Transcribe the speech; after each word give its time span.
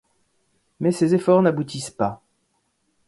Mais 0.79 0.91
ses 0.91 1.13
efforts 1.13 1.43
n'aboutissent 1.43 1.91
pas... 1.91 2.23